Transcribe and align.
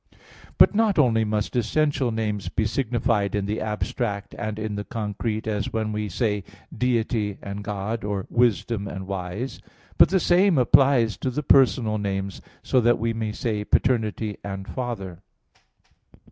But 0.57 0.73
not 0.73 0.97
only 0.97 1.23
must 1.23 1.55
essential 1.55 2.09
names 2.11 2.49
be 2.49 2.65
signified 2.65 3.35
in 3.35 3.45
the 3.45 3.61
abstract 3.61 4.33
and 4.35 4.57
in 4.57 4.73
the 4.73 4.83
concrete, 4.83 5.45
as 5.45 5.71
when 5.71 5.91
we 5.91 6.09
say 6.09 6.43
Deity 6.75 7.37
and 7.39 7.63
God; 7.63 8.03
or 8.03 8.25
wisdom 8.31 8.87
and 8.87 9.05
wise; 9.05 9.61
but 9.99 10.09
the 10.09 10.19
same 10.19 10.57
applies 10.57 11.17
to 11.17 11.29
the 11.29 11.43
personal 11.43 11.99
names, 11.99 12.41
so 12.63 12.81
that 12.81 12.97
we 12.97 13.13
may 13.13 13.31
say 13.31 13.63
paternity 13.63 14.37
and 14.43 14.67
Father. 14.67 15.21